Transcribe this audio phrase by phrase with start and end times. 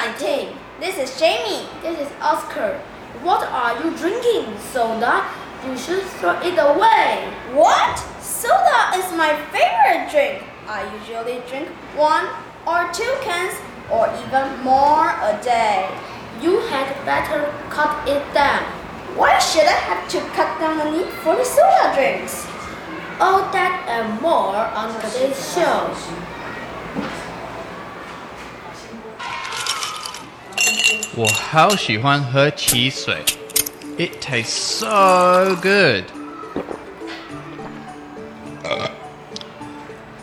[0.00, 0.56] 2019.
[0.80, 1.68] This is Jamie.
[1.82, 2.80] This is Oscar.
[3.22, 4.56] What are you drinking?
[4.72, 5.24] Soda?
[5.66, 7.28] You should throw it away.
[7.52, 7.98] What?
[8.22, 10.42] Soda is my favorite drink.
[10.66, 12.26] I usually drink one
[12.66, 13.54] or two cans
[13.90, 15.90] or even more a day.
[16.40, 18.64] You had better cut it down.
[19.16, 22.46] Why should I have to cut down the need for the soda drinks?
[23.20, 25.92] All that and more on today's show.
[31.15, 33.17] 我好喜欢喝汽水，
[33.97, 36.03] It tastes so good。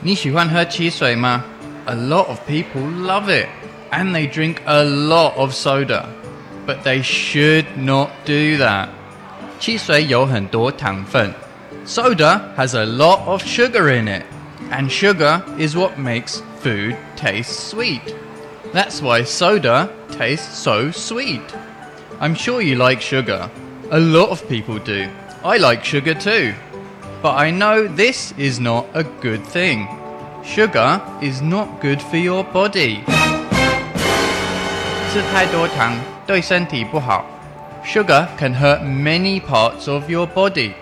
[0.00, 1.44] 你喜欢喝汽水吗？
[1.86, 3.48] A lot of people love it,
[3.90, 6.04] and they drink a lot of soda,
[6.66, 8.88] but they should not do that.
[9.58, 11.32] 汽水有很多糖分，
[11.86, 14.22] soda has a lot of sugar in it,
[14.70, 18.00] and sugar is what makes food taste sweet.
[18.72, 21.42] That's why soda tastes so sweet.
[22.20, 23.50] I'm sure you like sugar.
[23.90, 25.08] A lot of people do.
[25.44, 26.54] I like sugar too.
[27.22, 29.88] But I know this is not a good thing.
[30.44, 33.04] Sugar is not good for your body.
[35.12, 37.24] 吃太多糖对身体不好.
[37.84, 40.72] Sugar can hurt many parts of your body.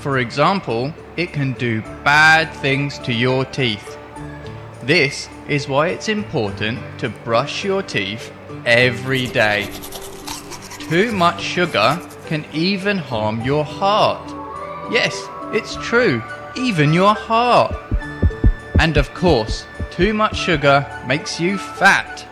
[0.00, 3.96] For example, it can do bad things to your teeth.
[4.84, 8.30] This is why it's important to brush your teeth
[8.64, 9.68] every day.
[10.88, 14.22] Too much sugar can even harm your heart.
[14.90, 15.14] Yes,
[15.52, 16.22] it's true,
[16.56, 17.74] even your heart.
[18.78, 22.24] And of course, too much sugar makes you fat.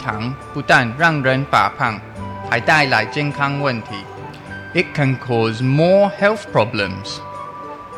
[0.00, 2.00] 糖不但让人发胖，
[2.48, 3.88] 还带来健康问题。
[4.72, 7.20] It can cause more health problems.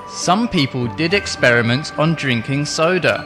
[0.08, 3.24] Some people did experiments on drinking soda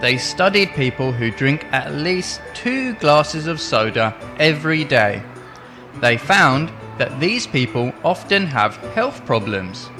[0.00, 5.22] they studied people who drink at least two glasses of soda every day.
[6.00, 9.90] They found that these people often have health problems.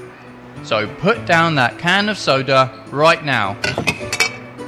[0.62, 3.56] So put down that can of soda right now.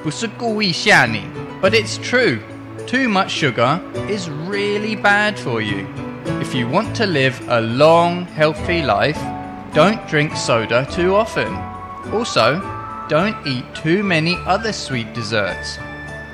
[0.02, 1.22] 不是故意吓你,
[1.60, 2.40] but it's true.
[2.86, 5.86] Too much sugar is really bad for you.
[6.40, 9.18] If you want to live a long, healthy life,
[9.72, 11.48] don't drink soda too often.
[12.12, 12.60] Also,
[13.08, 15.78] don't eat too many other sweet desserts.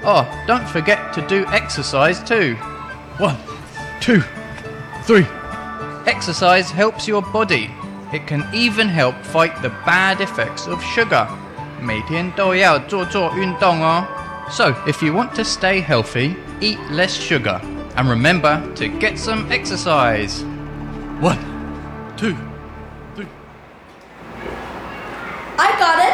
[0.05, 2.55] Oh, don't forget to do exercise too.
[3.19, 3.37] One,
[4.01, 4.23] two,
[5.03, 5.27] three.
[6.06, 7.71] Exercise helps your body.
[8.12, 11.29] It can even help fight the bad effects of sugar.
[11.81, 14.05] 每天都要做做运动哦.
[14.51, 17.61] So, if you want to stay healthy, eat less sugar.
[17.97, 20.43] And remember to get some exercise.
[21.21, 21.39] One,
[22.17, 22.34] two,
[23.15, 23.27] three.
[25.59, 26.12] I got it.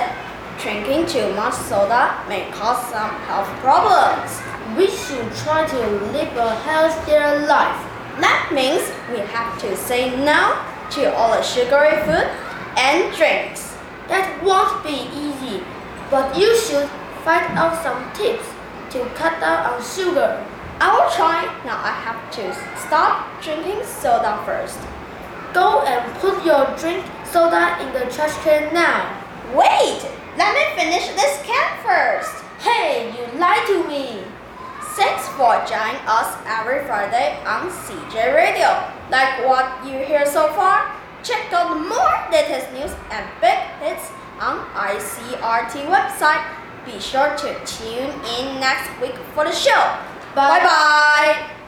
[0.62, 4.42] Drinking too much soda may cause some health problems.
[4.76, 5.80] We should try to
[6.12, 7.80] live a healthier life.
[8.20, 10.60] That means we have to say no
[10.92, 12.28] to all the sugary food
[12.76, 13.78] and drinks.
[14.10, 15.64] That won't be easy,
[16.12, 16.90] but you should
[17.24, 18.44] find out some tips
[18.92, 20.46] to cut down on sugar.
[20.82, 21.48] I will try.
[21.64, 24.80] Now I have to stop drinking soda first.
[25.54, 29.24] Go and put your drink soda in the trash can now.
[29.56, 30.19] Wait!
[30.40, 32.32] Let me finish this can first.
[32.64, 34.24] Hey, you lied to me.
[34.96, 38.72] Thanks for joining us every Friday on CJ Radio.
[39.12, 40.96] Like what you hear so far?
[41.24, 46.46] Check out more latest news and big hits on ICRT website.
[46.86, 50.00] Be sure to tune in next week for the show.
[50.36, 51.36] Bye bye.
[51.36, 51.59] Voice